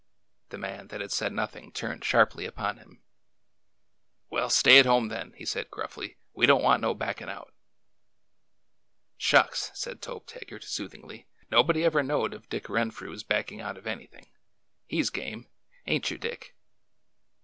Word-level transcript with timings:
The 0.49 0.57
man 0.57 0.87
that 0.87 0.99
had 0.99 1.11
said 1.11 1.31
nothing 1.31 1.71
turned 1.71 2.03
sharply 2.03 2.47
upon 2.47 2.77
him." 2.79 3.03
Well, 4.31 4.49
stay 4.49 4.79
at 4.79 4.87
home, 4.87 5.09
then," 5.09 5.33
he 5.37 5.45
said 5.45 5.69
gruffly.'' 5.69 6.17
We 6.33 6.47
don't 6.47 6.63
want 6.63 6.81
no 6.81 6.95
backin' 6.95 7.29
out." 7.29 7.53
Shucks!" 9.17 9.69
said 9.79 10.01
Tobe 10.01 10.25
Taggart, 10.25 10.63
soothingly;'' 10.63 11.27
nobody 11.51 11.83
ever 11.85 12.01
knowed 12.01 12.33
of 12.33 12.49
Dick 12.49 12.67
Renfrew's 12.67 13.21
backin' 13.21 13.61
out 13.61 13.77
of 13.77 13.85
anything. 13.85 14.25
He 14.87 15.03
's 15.03 15.11
game. 15.11 15.45
Ain't 15.85 16.09
you, 16.09 16.17
Dick 16.17 16.55